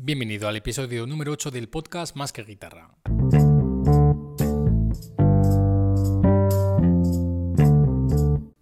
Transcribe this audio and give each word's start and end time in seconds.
Bienvenido 0.00 0.46
al 0.46 0.54
episodio 0.54 1.08
número 1.08 1.32
8 1.32 1.50
del 1.50 1.68
podcast 1.68 2.14
Más 2.14 2.32
que 2.32 2.44
Guitarra. 2.44 2.94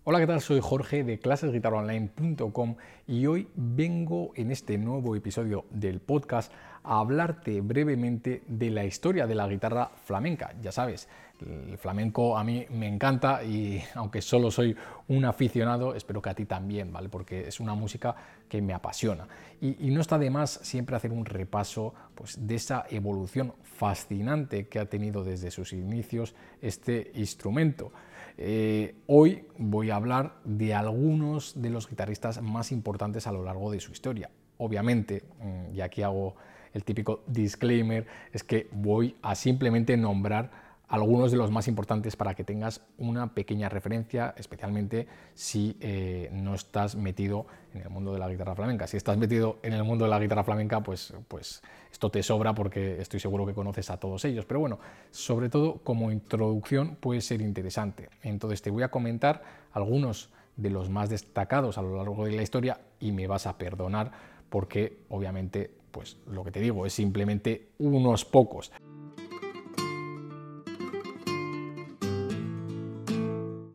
Hola, 0.04 0.19
¿qué 0.19 0.27
tal? 0.27 0.41
Soy 0.41 0.61
Jorge 0.62 1.04
de 1.04 1.19
clasesguitarraonline.com 1.19 2.77
y 3.07 3.27
hoy 3.27 3.49
vengo 3.54 4.33
en 4.35 4.51
este 4.51 4.79
nuevo 4.79 5.14
episodio 5.14 5.67
del 5.69 6.01
podcast 6.01 6.51
a 6.87 7.00
hablarte 7.00 7.61
brevemente 7.61 8.43
de 8.46 8.71
la 8.71 8.84
historia 8.84 9.27
de 9.27 9.35
la 9.35 9.48
guitarra 9.48 9.91
flamenca. 10.05 10.55
Ya 10.61 10.71
sabes, 10.71 11.09
el 11.45 11.77
flamenco 11.77 12.39
a 12.39 12.45
mí 12.45 12.64
me 12.71 12.86
encanta 12.86 13.43
y 13.45 13.82
aunque 13.95 14.23
solo 14.23 14.50
soy 14.50 14.75
un 15.09 15.25
aficionado, 15.25 15.95
espero 15.95 16.22
que 16.22 16.30
a 16.30 16.35
ti 16.35 16.45
también, 16.45 16.93
¿vale? 16.93 17.09
Porque 17.09 17.49
es 17.49 17.61
una 17.61 17.75
música 17.75 18.14
que 18.49 18.62
me 18.62 18.72
apasiona. 18.72 19.27
Y, 19.61 19.91
no 19.91 20.00
está 20.00 20.18
de 20.18 20.30
más 20.30 20.61
siempre 20.62 20.96
hacer 20.96 21.12
un 21.12 21.25
repaso 21.25 21.95
pues, 22.14 22.46
de 22.46 22.54
esa 22.54 22.85
evolución 22.90 23.54
fascinante 23.62 24.68
que 24.68 24.79
ha 24.79 24.87
tenido 24.87 25.25
desde 25.25 25.50
sus 25.50 25.73
inicios 25.73 26.34
este 26.61 27.11
instrumento. 27.14 27.93
Eh, 28.39 28.96
hoy 29.07 29.46
voy 29.59 29.90
a 29.90 29.96
hablar 29.96 30.37
de 30.45 30.75
algunos 30.75 31.61
de 31.61 31.71
los 31.71 31.89
guitarristas 31.89 32.42
más 32.42 32.70
importantes 32.70 33.27
a 33.27 33.33
lo 33.33 33.42
largo 33.42 33.70
de 33.70 33.81
su 33.81 33.92
historia. 33.92 34.31
Obviamente, 34.59 35.25
mm, 35.41 35.75
y 35.75 35.81
aquí 35.81 36.03
hago 36.03 36.37
el 36.77 36.84
típico 36.84 37.22
disclaimer, 37.27 38.06
es 38.33 38.44
que 38.44 38.69
voy 38.70 39.17
a 39.22 39.34
simplemente 39.34 39.97
nombrar 39.97 40.67
algunos 40.89 41.33
de 41.33 41.36
los 41.36 41.50
más 41.50 41.67
importantes 41.67 42.14
para 42.14 42.34
que 42.34 42.44
tengas 42.44 42.80
una 42.98 43.34
pequeña 43.34 43.69
referencia, 43.69 44.34
especialmente 44.36 45.08
si 45.34 45.77
eh, 45.81 46.28
no 46.33 46.55
estás 46.55 46.94
metido 46.94 47.47
en 47.75 47.83
el 47.83 47.91
mundo 47.91 48.12
de 48.12 48.20
la 48.20 48.28
guitarra 48.28 48.55
flamenca. 48.55 48.86
Si 48.86 48.97
estás 48.97 49.17
metido 49.17 49.58
en 49.62 49.72
el 49.72 49.83
mundo 49.83 50.05
de 50.05 50.11
la 50.11 50.20
guitarra 50.20 50.44
flamenca, 50.44 50.83
pues, 50.83 51.12
pues 51.27 51.62
esto 51.91 52.11
te 52.11 52.22
sobra 52.22 52.55
porque 52.55 53.00
estoy 53.00 53.19
seguro 53.19 53.45
que 53.47 53.55
conoces 53.55 53.91
a 53.91 53.98
todos 53.98 54.25
ellos. 54.27 54.45
Pero 54.45 54.61
bueno, 54.61 54.78
sobre 55.11 55.48
todo 55.48 55.79
como 55.79 56.12
introducción 56.12 56.97
puede 56.97 57.20
ser 57.20 57.41
interesante. 57.41 58.08
Entonces 58.23 58.62
te 58.62 58.70
voy 58.70 58.84
a 58.84 58.89
comentar 58.89 59.42
algunos 59.73 60.31
de 60.56 60.70
los 60.70 60.89
más 60.89 61.11
destacados 61.11 61.79
a 61.79 61.83
lo 61.83 61.97
largo 61.97 62.27
de 62.27 62.33
la 62.33 62.42
historia 62.42 62.81
y 63.01 63.12
me 63.12 63.27
vas 63.27 63.47
a 63.47 63.58
perdonar 63.58 64.12
porque 64.48 65.01
obviamente 65.08 65.73
pues 65.97 66.19
lo 66.30 66.44
que 66.44 66.50
te 66.50 66.61
digo 66.61 66.84
es 66.84 66.92
simplemente 66.92 67.70
unos 67.78 68.27
pocos. 68.27 68.70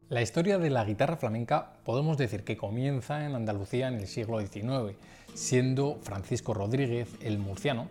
La 0.07 0.21
historia 0.21 0.59
de 0.59 0.69
la 0.69 0.85
guitarra 0.85 1.17
flamenca 1.17 1.73
podemos 1.83 2.19
decir 2.19 2.43
que 2.43 2.57
comienza 2.57 3.25
en 3.25 3.33
Andalucía 3.33 3.87
en 3.87 3.95
el 3.95 4.05
siglo 4.05 4.39
XIX, 4.39 4.95
siendo 5.33 5.97
Francisco 6.03 6.53
Rodríguez 6.53 7.09
el 7.21 7.39
murciano 7.39 7.87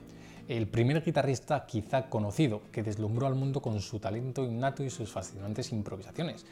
el 0.46 0.66
primer 0.66 1.04
guitarrista 1.04 1.64
quizá 1.64 2.08
conocido 2.08 2.62
que 2.72 2.82
deslumbró 2.82 3.28
al 3.28 3.36
mundo 3.36 3.62
con 3.62 3.80
su 3.80 4.00
talento 4.00 4.44
innato 4.44 4.82
y 4.82 4.90
sus 4.90 5.10
fascinantes 5.10 5.72
improvisaciones. 5.72 6.44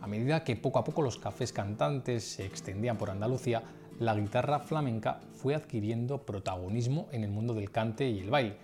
A 0.00 0.08
medida 0.08 0.42
que 0.42 0.56
poco 0.56 0.80
a 0.80 0.84
poco 0.84 1.02
los 1.02 1.18
cafés 1.18 1.52
cantantes 1.52 2.24
se 2.24 2.44
extendían 2.44 2.98
por 2.98 3.10
Andalucía, 3.10 3.62
la 3.98 4.14
guitarra 4.14 4.60
flamenca 4.60 5.20
fue 5.34 5.54
adquiriendo 5.54 6.22
protagonismo 6.22 7.08
en 7.12 7.24
el 7.24 7.30
mundo 7.30 7.54
del 7.54 7.70
cante 7.70 8.08
y 8.08 8.20
el 8.20 8.30
baile. 8.30 8.56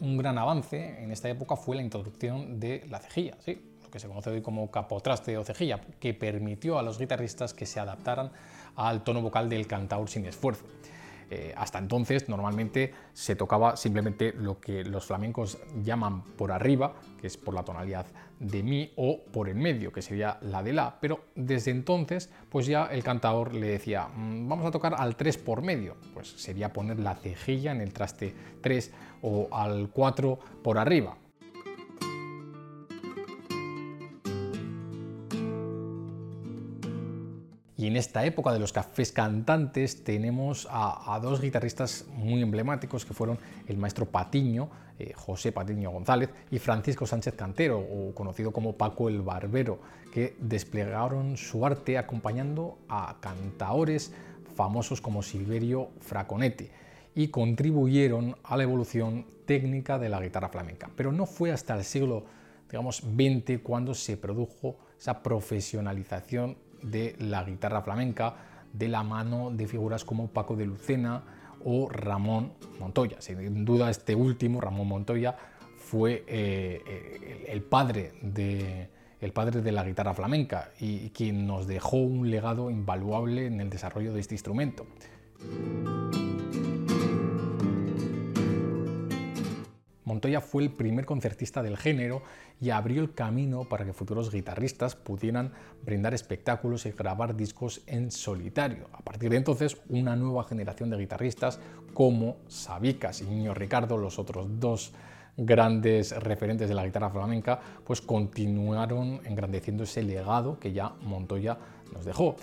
Un 0.00 0.16
gran 0.16 0.38
avance 0.38 1.02
en 1.02 1.10
esta 1.10 1.28
época 1.28 1.56
fue 1.56 1.76
la 1.76 1.82
introducción 1.82 2.60
de 2.60 2.86
la 2.88 2.98
cejilla, 2.98 3.36
¿sí? 3.40 3.60
que 3.90 3.98
se 3.98 4.08
conoce 4.08 4.30
hoy 4.30 4.40
como 4.40 4.70
capotraste 4.70 5.36
o 5.36 5.44
cejilla, 5.44 5.80
que 5.98 6.14
permitió 6.14 6.78
a 6.78 6.82
los 6.82 6.98
guitarristas 6.98 7.52
que 7.52 7.66
se 7.66 7.80
adaptaran 7.80 8.30
al 8.76 9.02
tono 9.02 9.20
vocal 9.20 9.48
del 9.48 9.66
cantaor 9.66 10.08
sin 10.08 10.26
esfuerzo. 10.26 10.64
Eh, 11.30 11.54
hasta 11.56 11.78
entonces 11.78 12.28
normalmente 12.28 12.92
se 13.12 13.36
tocaba 13.36 13.76
simplemente 13.76 14.32
lo 14.32 14.60
que 14.60 14.84
los 14.84 15.06
flamencos 15.06 15.58
llaman 15.82 16.22
por 16.22 16.50
arriba, 16.50 16.94
que 17.20 17.28
es 17.28 17.36
por 17.36 17.54
la 17.54 17.62
tonalidad 17.62 18.06
de 18.40 18.62
mi, 18.64 18.90
o 18.96 19.20
por 19.32 19.48
en 19.48 19.58
medio, 19.58 19.92
que 19.92 20.02
sería 20.02 20.38
la 20.40 20.62
de 20.62 20.72
la, 20.72 20.98
pero 21.00 21.26
desde 21.36 21.70
entonces 21.70 22.30
pues 22.48 22.66
ya 22.66 22.86
el 22.86 23.04
cantador 23.04 23.54
le 23.54 23.68
decía, 23.68 24.08
mm, 24.08 24.48
vamos 24.48 24.66
a 24.66 24.72
tocar 24.72 24.94
al 24.98 25.14
3 25.14 25.38
por 25.38 25.62
medio, 25.62 25.94
pues 26.14 26.28
sería 26.28 26.72
poner 26.72 26.98
la 26.98 27.14
cejilla 27.14 27.70
en 27.70 27.80
el 27.80 27.92
traste 27.92 28.34
3 28.60 28.92
o 29.22 29.48
al 29.52 29.90
4 29.90 30.38
por 30.64 30.78
arriba, 30.78 31.16
Y 37.80 37.86
en 37.86 37.96
esta 37.96 38.26
época 38.26 38.52
de 38.52 38.58
los 38.58 38.74
cafés 38.74 39.10
cantantes 39.10 40.04
tenemos 40.04 40.68
a, 40.70 41.18
dos 41.22 41.40
guitarristas 41.40 42.04
muy 42.14 42.42
emblemáticos 42.42 43.06
que 43.06 43.14
fueron 43.14 43.38
el 43.68 43.78
maestro 43.78 44.04
Patiño, 44.04 44.68
eh, 44.98 45.14
José 45.16 45.50
Patiño 45.50 45.90
González, 45.90 46.28
y 46.50 46.58
Francisco 46.58 47.06
Sánchez 47.06 47.32
Cantero, 47.36 47.78
o 47.78 48.14
conocido 48.14 48.52
como 48.52 48.74
Paco 48.74 49.08
el 49.08 49.22
Barbero, 49.22 49.78
que 50.12 50.36
desplegaron 50.40 51.38
su 51.38 51.64
arte 51.64 51.96
acompañando 51.96 52.76
a 52.86 53.16
cantaores 53.18 54.12
famosos 54.54 55.00
como 55.00 55.22
Silverio 55.22 55.88
Fraconetti 56.00 56.68
y 57.14 57.28
contribuyeron 57.28 58.36
a 58.44 58.58
la 58.58 58.64
evolución 58.64 59.24
técnica 59.46 59.98
de 59.98 60.10
la 60.10 60.20
guitarra 60.20 60.50
flamenca. 60.50 60.90
Pero 60.94 61.12
no 61.12 61.24
fue 61.24 61.50
hasta 61.50 61.78
el 61.78 61.84
siglo 61.84 62.26
digamos, 62.70 63.02
cuando 63.62 63.94
se 63.94 64.16
produjo 64.16 64.76
esa 64.98 65.22
profesionalización 65.22 66.56
de 66.82 67.16
la 67.18 67.44
guitarra 67.44 67.82
flamenca 67.82 68.34
de 68.72 68.88
la 68.88 69.02
mano 69.02 69.50
de 69.50 69.66
figuras 69.66 70.04
como 70.04 70.28
Paco 70.28 70.56
de 70.56 70.66
Lucena 70.66 71.22
o 71.64 71.88
Ramón 71.88 72.52
Montoya. 72.78 73.20
Sin 73.20 73.64
duda 73.64 73.90
este 73.90 74.14
último, 74.14 74.60
Ramón 74.60 74.88
Montoya, 74.88 75.36
fue 75.76 76.24
eh, 76.26 76.82
eh, 76.86 77.46
el, 77.48 77.62
padre 77.62 78.12
de, 78.22 78.88
el 79.20 79.32
padre 79.32 79.60
de 79.60 79.72
la 79.72 79.84
guitarra 79.84 80.14
flamenca 80.14 80.70
y 80.78 81.10
quien 81.10 81.46
nos 81.46 81.66
dejó 81.66 81.96
un 81.96 82.30
legado 82.30 82.70
invaluable 82.70 83.46
en 83.46 83.60
el 83.60 83.70
desarrollo 83.70 84.12
de 84.12 84.20
este 84.20 84.34
instrumento. 84.34 84.86
Montoya 90.10 90.40
fue 90.40 90.64
el 90.64 90.72
primer 90.72 91.06
concertista 91.06 91.62
del 91.62 91.76
género 91.76 92.22
y 92.60 92.70
abrió 92.70 93.00
el 93.00 93.14
camino 93.14 93.62
para 93.68 93.84
que 93.84 93.92
futuros 93.92 94.32
guitarristas 94.32 94.96
pudieran 94.96 95.52
brindar 95.84 96.14
espectáculos 96.14 96.84
y 96.84 96.90
grabar 96.90 97.36
discos 97.36 97.82
en 97.86 98.10
solitario. 98.10 98.88
A 98.92 99.02
partir 99.02 99.30
de 99.30 99.36
entonces, 99.36 99.80
una 99.88 100.16
nueva 100.16 100.42
generación 100.42 100.90
de 100.90 100.96
guitarristas 100.96 101.60
como 101.94 102.38
Sabicas 102.48 103.20
y 103.20 103.26
Niño 103.26 103.54
Ricardo, 103.54 103.96
los 103.96 104.18
otros 104.18 104.48
dos 104.58 104.92
grandes 105.36 106.10
referentes 106.20 106.68
de 106.68 106.74
la 106.74 106.84
guitarra 106.84 107.10
flamenca, 107.10 107.60
pues 107.84 108.00
continuaron 108.00 109.20
engrandeciendo 109.24 109.84
ese 109.84 110.02
legado 110.02 110.58
que 110.58 110.72
ya 110.72 110.92
Montoya 111.02 111.56
nos 111.92 112.04
dejó. 112.04 112.34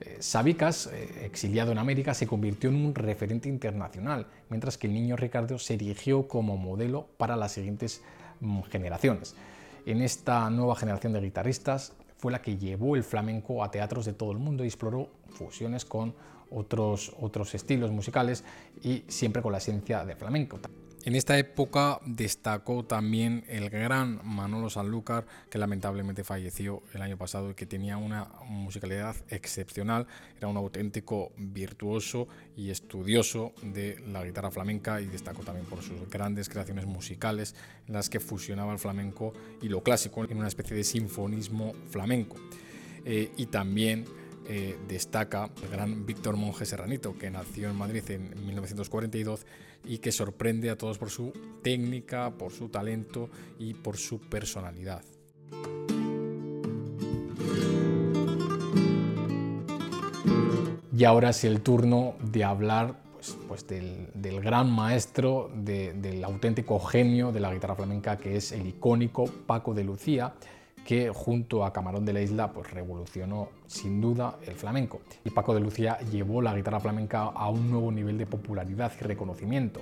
Eh, 0.00 0.16
Sabicas, 0.20 0.88
eh, 0.88 1.24
exiliado 1.24 1.72
en 1.72 1.78
América, 1.78 2.14
se 2.14 2.26
convirtió 2.26 2.70
en 2.70 2.76
un 2.76 2.94
referente 2.94 3.48
internacional, 3.48 4.26
mientras 4.48 4.76
que 4.76 4.86
el 4.86 4.94
niño 4.94 5.16
Ricardo 5.16 5.58
se 5.58 5.74
erigió 5.74 6.26
como 6.28 6.56
modelo 6.56 7.06
para 7.16 7.36
las 7.36 7.52
siguientes 7.52 8.02
mm, 8.40 8.62
generaciones. 8.62 9.34
En 9.86 10.02
esta 10.02 10.48
nueva 10.50 10.76
generación 10.76 11.12
de 11.12 11.20
guitarristas 11.20 11.92
fue 12.16 12.32
la 12.32 12.40
que 12.40 12.56
llevó 12.56 12.96
el 12.96 13.04
flamenco 13.04 13.62
a 13.62 13.70
teatros 13.70 14.06
de 14.06 14.14
todo 14.14 14.32
el 14.32 14.38
mundo 14.38 14.64
y 14.64 14.66
exploró 14.66 15.08
fusiones 15.28 15.84
con 15.84 16.14
otros, 16.50 17.14
otros 17.20 17.54
estilos 17.54 17.90
musicales 17.90 18.44
y 18.82 19.04
siempre 19.08 19.42
con 19.42 19.52
la 19.52 19.58
esencia 19.58 20.04
del 20.04 20.16
flamenco. 20.16 20.58
En 21.06 21.14
esta 21.14 21.36
época 21.36 22.00
destacó 22.06 22.82
también 22.82 23.44
el 23.48 23.68
gran 23.68 24.20
Manolo 24.24 24.70
Sanlúcar, 24.70 25.26
que 25.50 25.58
lamentablemente 25.58 26.24
falleció 26.24 26.82
el 26.94 27.02
año 27.02 27.18
pasado 27.18 27.50
y 27.50 27.54
que 27.54 27.66
tenía 27.66 27.98
una 27.98 28.26
musicalidad 28.48 29.14
excepcional. 29.28 30.06
Era 30.38 30.48
un 30.48 30.56
auténtico 30.56 31.32
virtuoso 31.36 32.26
y 32.56 32.70
estudioso 32.70 33.52
de 33.62 34.02
la 34.08 34.24
guitarra 34.24 34.50
flamenca 34.50 35.02
y 35.02 35.04
destacó 35.04 35.42
también 35.42 35.66
por 35.66 35.82
sus 35.82 36.08
grandes 36.08 36.48
creaciones 36.48 36.86
musicales 36.86 37.54
en 37.86 37.92
las 37.92 38.08
que 38.08 38.18
fusionaba 38.18 38.72
el 38.72 38.78
flamenco 38.78 39.34
y 39.60 39.68
lo 39.68 39.82
clásico 39.82 40.24
en 40.24 40.38
una 40.38 40.48
especie 40.48 40.74
de 40.74 40.84
sinfonismo 40.84 41.74
flamenco. 41.90 42.36
Eh, 43.04 43.30
y 43.36 43.44
también 43.44 44.06
eh, 44.46 44.76
destaca 44.88 45.50
el 45.62 45.68
gran 45.70 46.06
Víctor 46.06 46.36
Monge 46.36 46.66
Serranito, 46.66 47.16
que 47.16 47.30
nació 47.30 47.70
en 47.70 47.76
Madrid 47.76 48.02
en 48.10 48.46
1942 48.46 49.46
y 49.84 49.98
que 49.98 50.12
sorprende 50.12 50.70
a 50.70 50.76
todos 50.76 50.98
por 50.98 51.10
su 51.10 51.32
técnica, 51.62 52.30
por 52.30 52.52
su 52.52 52.68
talento 52.68 53.30
y 53.58 53.74
por 53.74 53.96
su 53.96 54.20
personalidad. 54.20 55.02
Y 60.96 61.04
ahora 61.04 61.30
es 61.30 61.42
el 61.44 61.60
turno 61.60 62.14
de 62.22 62.44
hablar 62.44 63.02
pues, 63.14 63.36
pues 63.48 63.66
del, 63.66 64.40
gran 64.40 64.70
maestro, 64.70 65.50
del 65.54 66.22
auténtico 66.22 66.78
genio 66.78 67.32
de 67.32 67.40
la 67.40 67.52
guitarra 67.52 67.74
flamenca, 67.74 68.16
que 68.16 68.36
es 68.36 68.52
el 68.52 68.66
icónico 68.66 69.24
Paco 69.24 69.74
de 69.74 69.82
Lucía, 69.82 70.34
que 70.84 71.10
junto 71.10 71.64
a 71.64 71.72
Camarón 71.72 72.04
de 72.04 72.12
la 72.12 72.20
Isla 72.20 72.52
pues 72.52 72.70
revolucionó 72.70 73.48
sin 73.66 74.00
duda 74.00 74.38
el 74.46 74.54
flamenco. 74.54 75.00
Y 75.24 75.30
Paco 75.30 75.54
de 75.54 75.60
Lucía 75.60 75.98
llevó 76.12 76.42
la 76.42 76.54
guitarra 76.54 76.80
flamenca 76.80 77.22
a 77.22 77.48
un 77.48 77.70
nuevo 77.70 77.90
nivel 77.90 78.18
de 78.18 78.26
popularidad 78.26 78.92
y 79.00 79.04
reconocimiento. 79.04 79.80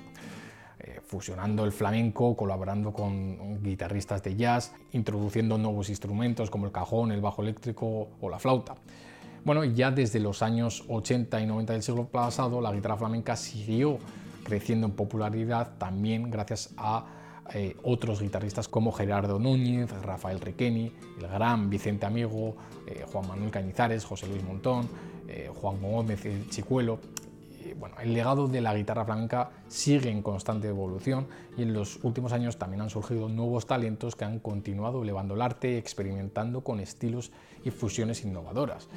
eh, 0.85 0.99
fusionando 1.01 1.63
el 1.63 1.71
flamenco, 1.71 2.35
colaborando 2.35 2.91
con 2.91 3.63
guitarristas 3.63 4.21
de 4.21 4.35
jazz, 4.35 4.73
introduciendo 4.91 5.57
nuevos 5.57 5.87
instrumentos 5.89 6.49
como 6.49 6.65
el 6.65 6.73
cajón, 6.73 7.13
el 7.13 7.21
bajo 7.21 7.41
eléctrico 7.41 8.09
o 8.19 8.29
la 8.29 8.37
flauta. 8.37 8.75
Bueno, 9.45 9.63
ya 9.63 9.91
desde 9.91 10.19
los 10.19 10.41
años 10.41 10.83
80 10.89 11.39
y 11.39 11.45
90 11.45 11.73
del 11.73 11.83
siglo 11.83 12.05
pasado, 12.05 12.59
la 12.59 12.73
guitarra 12.73 12.97
flamenca 12.97 13.37
siguió 13.37 13.97
creciendo 14.43 14.87
en 14.87 14.93
popularidad 14.93 15.77
también 15.77 16.29
gracias 16.29 16.73
a 16.75 17.05
eh, 17.53 17.75
otros 17.83 18.21
guitarristas 18.21 18.67
como 18.67 18.91
Gerardo 18.91 19.39
Núñez, 19.39 19.91
Rafael 20.01 20.39
Requeni, 20.39 20.91
el 21.19 21.27
gran 21.27 21.69
Vicente 21.69 22.05
Amigo, 22.05 22.55
eh, 22.87 23.05
Juan 23.11 23.27
Manuel 23.27 23.51
Cañizares, 23.51 24.05
José 24.05 24.27
Luis 24.27 24.43
Montón, 24.43 24.87
Juan 25.61 25.81
Gómez 25.81 26.21
Chicuelo 26.49 26.99
bueno, 27.79 27.95
el 28.01 28.13
legado 28.13 28.47
de 28.47 28.61
la 28.61 28.75
guitarra 28.75 29.05
flamenca 29.05 29.51
sigue 29.67 30.09
en 30.09 30.21
constante 30.21 30.67
evolución 30.67 31.27
y 31.57 31.63
en 31.63 31.73
los 31.73 32.03
últimos 32.03 32.33
años 32.33 32.57
también 32.57 32.81
han 32.81 32.89
surgido 32.89 33.29
nuevos 33.29 33.65
talentos 33.65 34.15
que 34.15 34.25
han 34.25 34.39
continuado 34.39 35.03
elevando 35.03 35.35
el 35.35 35.41
arte 35.41 35.77
experimentando 35.77 36.61
con 36.61 36.79
estilos 36.79 37.31
y 37.63 37.71
fusiones 37.71 38.23
innovadoras. 38.23 38.87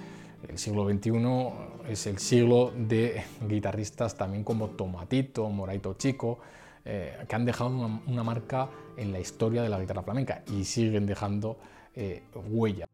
El 0.49 0.59
siglo 0.59 0.89
XXI 0.89 1.91
es 1.91 2.07
el 2.07 2.19
siglo 2.19 2.73
de 2.77 3.23
guitarristas 3.49 4.17
también 4.17 4.45
como 4.45 4.69
Tomatito, 4.69 5.49
Moraito 5.49 5.95
Chico, 5.95 6.39
eh, 6.88 7.17
que 7.29 7.35
han 7.35 7.44
dejado 7.44 7.71
una, 8.06 8.23
marca 8.23 8.71
en 8.97 9.12
la 9.12 9.19
historia 9.19 9.61
de 9.62 9.69
la 9.69 9.81
guitarra 9.81 10.05
flamenca 10.05 10.43
y 10.53 10.65
siguen 10.65 11.05
dejando 11.05 11.59
eh, 11.97 12.23
huella. 12.35 12.87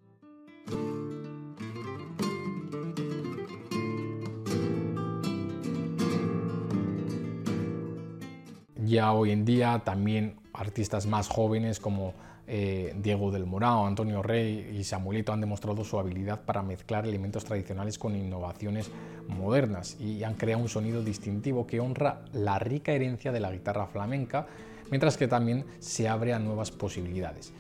Ya 8.77 9.13
hoy 9.13 9.31
en 9.31 9.45
día 9.45 9.83
también 9.85 10.42
artistas 10.53 11.07
más 11.07 11.29
jóvenes 11.29 11.81
como 11.81 12.15
eh, 12.47 12.93
Diego 12.97 13.31
del 13.31 13.47
Morao, 13.47 13.87
Antonio 13.87 14.23
Rey 14.23 14.77
y 14.77 14.85
Samuelito 14.85 15.33
han 15.33 15.41
demostrado 15.41 15.85
su 15.85 15.99
habilidad 15.99 16.41
para 16.43 16.63
mezclar 16.63 17.07
elementos 17.07 17.45
tradicionales 17.45 17.99
con 17.99 18.17
innovaciones 18.17 18.91
modernas 19.29 19.97
y 20.01 20.25
han 20.25 20.35
creado 20.35 20.63
un 20.63 20.69
sonido 20.69 21.03
distintivo 21.03 21.67
que 21.67 21.81
honra 21.81 22.23
la 22.33 22.59
rica 22.59 22.93
herencia 22.93 23.31
de 23.31 23.41
la 23.41 23.53
guitarra 23.53 23.87
flamenca, 23.87 24.47
mientras 24.91 25.17
que 25.17 25.29
también 25.29 25.65
se 25.79 26.09
abre 26.09 26.35
a 26.35 26.39
nuevas 26.39 26.71
posibilidades. 26.71 27.53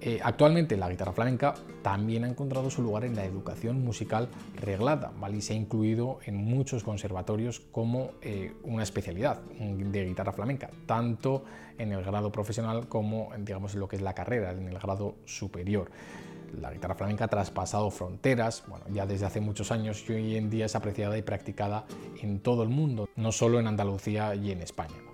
Eh, 0.00 0.20
actualmente 0.22 0.76
la 0.76 0.90
guitarra 0.90 1.12
flamenca 1.12 1.54
también 1.82 2.24
ha 2.24 2.28
encontrado 2.28 2.70
su 2.70 2.82
lugar 2.82 3.04
en 3.04 3.16
la 3.16 3.24
educación 3.24 3.82
musical 3.82 4.28
reglada 4.54 5.12
y 5.32 5.40
se 5.40 5.54
ha 5.54 5.56
incluido 5.56 6.18
en 6.26 6.36
muchos 6.36 6.84
conservatorios 6.84 7.60
como 7.60 8.10
eh, 8.20 8.52
una 8.62 8.82
especialidad 8.82 9.40
de 9.40 10.04
guitarra 10.04 10.32
flamenca, 10.32 10.70
tanto 10.84 11.44
en 11.78 11.92
el 11.92 12.02
grado 12.04 12.30
profesional 12.30 12.88
como 12.88 13.30
digamos, 13.38 13.74
en 13.74 13.80
lo 13.80 13.88
que 13.88 13.96
es 13.96 14.02
la 14.02 14.14
carrera, 14.14 14.52
en 14.52 14.68
el 14.68 14.78
grado 14.78 15.16
superior. 15.24 15.90
La 16.60 16.72
guitarra 16.72 16.94
flamenca 16.94 17.24
ha 17.24 17.28
traspasado 17.28 17.90
fronteras, 17.90 18.64
bueno, 18.68 18.84
ya 18.92 19.06
desde 19.06 19.26
hace 19.26 19.40
muchos 19.40 19.72
años 19.72 20.04
y 20.08 20.12
hoy 20.12 20.36
en 20.36 20.50
día 20.50 20.66
es 20.66 20.76
apreciada 20.76 21.18
y 21.18 21.22
practicada 21.22 21.86
en 22.22 22.40
todo 22.40 22.62
el 22.62 22.68
mundo, 22.68 23.08
no 23.16 23.32
solo 23.32 23.58
en 23.58 23.66
Andalucía 23.66 24.34
y 24.34 24.52
en 24.52 24.60
España. 24.62 25.05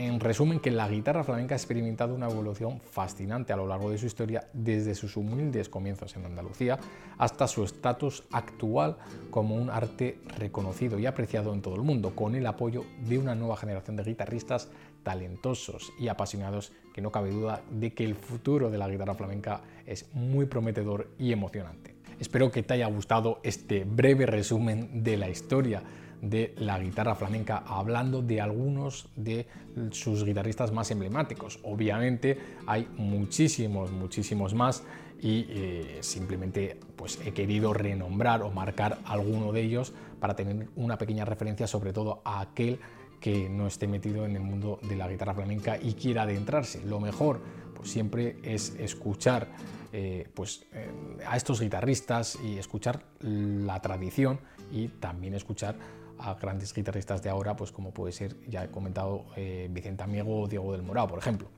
En 0.00 0.20
resumen, 0.20 0.60
que 0.60 0.70
la 0.70 0.88
guitarra 0.88 1.24
flamenca 1.24 1.56
ha 1.56 1.58
experimentado 1.58 2.14
una 2.14 2.30
evolución 2.30 2.78
fascinante 2.78 3.52
a 3.52 3.56
lo 3.56 3.66
largo 3.66 3.90
de 3.90 3.98
su 3.98 4.06
historia, 4.06 4.46
desde 4.52 4.94
sus 4.94 5.16
humildes 5.16 5.68
comienzos 5.68 6.14
en 6.14 6.24
Andalucía 6.24 6.78
hasta 7.18 7.48
su 7.48 7.64
estatus 7.64 8.22
actual 8.30 8.96
como 9.32 9.56
un 9.56 9.70
arte 9.70 10.20
reconocido 10.38 11.00
y 11.00 11.06
apreciado 11.06 11.52
en 11.52 11.62
todo 11.62 11.74
el 11.74 11.82
mundo, 11.82 12.14
con 12.14 12.36
el 12.36 12.46
apoyo 12.46 12.84
de 13.08 13.18
una 13.18 13.34
nueva 13.34 13.56
generación 13.56 13.96
de 13.96 14.04
guitarristas 14.04 14.68
talentosos 15.02 15.92
y 15.98 16.06
apasionados 16.06 16.70
que 16.94 17.00
no 17.02 17.10
cabe 17.10 17.32
duda 17.32 17.64
de 17.68 17.92
que 17.92 18.04
el 18.04 18.14
futuro 18.14 18.70
de 18.70 18.78
la 18.78 18.88
guitarra 18.88 19.16
flamenca 19.16 19.62
es 19.84 20.14
muy 20.14 20.46
prometedor 20.46 21.08
y 21.18 21.32
emocionante. 21.32 21.96
Espero 22.20 22.52
que 22.52 22.62
te 22.62 22.74
haya 22.74 22.86
gustado 22.86 23.40
este 23.42 23.82
breve 23.82 24.26
resumen 24.26 25.02
de 25.02 25.16
la 25.16 25.28
historia 25.28 25.82
de 26.20 26.54
la 26.58 26.78
guitarra 26.78 27.14
flamenca, 27.14 27.62
hablando 27.66 28.22
de 28.22 28.40
algunos 28.40 29.08
de 29.16 29.46
sus 29.90 30.24
guitarristas 30.24 30.72
más 30.72 30.90
emblemáticos. 30.90 31.60
Obviamente 31.62 32.38
hay 32.66 32.88
muchísimos, 32.96 33.90
muchísimos 33.92 34.54
más 34.54 34.82
y 35.20 35.46
eh, 35.48 35.98
simplemente 36.00 36.78
pues, 36.96 37.18
he 37.24 37.32
querido 37.32 37.72
renombrar 37.72 38.42
o 38.42 38.50
marcar 38.50 38.98
alguno 39.04 39.52
de 39.52 39.62
ellos 39.62 39.92
para 40.20 40.34
tener 40.34 40.68
una 40.76 40.98
pequeña 40.98 41.24
referencia 41.24 41.66
sobre 41.66 41.92
todo 41.92 42.22
a 42.24 42.40
aquel 42.40 42.78
que 43.20 43.48
no 43.48 43.66
esté 43.66 43.88
metido 43.88 44.24
en 44.24 44.36
el 44.36 44.42
mundo 44.42 44.78
de 44.82 44.96
la 44.96 45.08
guitarra 45.08 45.34
flamenca 45.34 45.76
y 45.80 45.94
quiera 45.94 46.22
adentrarse. 46.22 46.84
Lo 46.84 47.00
mejor 47.00 47.40
pues, 47.74 47.90
siempre 47.90 48.36
es 48.42 48.74
escuchar 48.78 49.48
eh, 49.92 50.28
pues, 50.34 50.66
eh, 50.72 50.90
a 51.26 51.36
estos 51.36 51.60
guitarristas 51.60 52.38
y 52.44 52.58
escuchar 52.58 53.02
la 53.20 53.80
tradición 53.80 54.38
y 54.70 54.88
también 54.88 55.34
escuchar 55.34 55.76
a 56.18 56.34
grandes 56.34 56.74
guitarristas 56.74 57.22
de 57.22 57.30
ahora, 57.30 57.56
pues 57.56 57.72
como 57.72 57.92
puede 57.92 58.12
ser, 58.12 58.36
ya 58.48 58.64
he 58.64 58.70
comentado, 58.70 59.26
eh, 59.36 59.68
Vicente 59.70 60.02
Amigo 60.02 60.42
o 60.42 60.48
Diego 60.48 60.72
del 60.72 60.82
Morao, 60.82 61.06
por 61.06 61.18
ejemplo. 61.18 61.48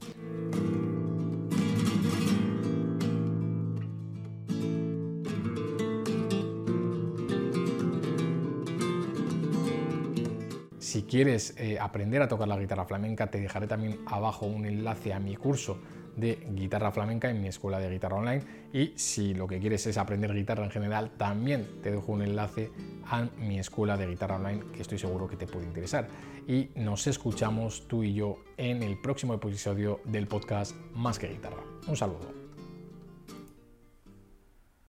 Si 10.78 11.04
quieres 11.04 11.54
eh, 11.56 11.78
aprender 11.78 12.20
a 12.20 12.26
tocar 12.26 12.48
la 12.48 12.58
guitarra 12.58 12.84
flamenca, 12.84 13.30
te 13.30 13.38
dejaré 13.40 13.68
también 13.68 14.00
abajo 14.06 14.46
un 14.46 14.66
enlace 14.66 15.12
a 15.12 15.20
mi 15.20 15.36
curso 15.36 15.78
de 16.16 16.46
guitarra 16.52 16.92
flamenca 16.92 17.30
en 17.30 17.40
mi 17.40 17.48
escuela 17.48 17.78
de 17.78 17.90
guitarra 17.90 18.16
online 18.16 18.42
y 18.72 18.92
si 18.96 19.34
lo 19.34 19.46
que 19.46 19.58
quieres 19.58 19.86
es 19.86 19.98
aprender 19.98 20.34
guitarra 20.34 20.64
en 20.64 20.70
general, 20.70 21.10
también 21.16 21.80
te 21.82 21.90
dejo 21.90 22.12
un 22.12 22.22
enlace 22.22 22.70
a 23.06 23.28
mi 23.38 23.58
escuela 23.58 23.96
de 23.96 24.06
guitarra 24.06 24.36
online 24.36 24.64
que 24.72 24.82
estoy 24.82 24.98
seguro 24.98 25.28
que 25.28 25.36
te 25.36 25.46
puede 25.46 25.66
interesar. 25.66 26.08
Y 26.46 26.70
nos 26.74 27.06
escuchamos 27.06 27.86
tú 27.86 28.02
y 28.02 28.14
yo 28.14 28.38
en 28.56 28.82
el 28.82 28.98
próximo 29.00 29.34
episodio 29.34 30.00
del 30.04 30.26
podcast 30.26 30.74
Más 30.94 31.18
que 31.18 31.28
Guitarra. 31.28 31.62
Un 31.86 31.96
saludo. 31.96 32.39